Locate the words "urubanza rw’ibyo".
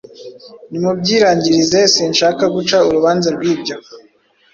2.87-3.75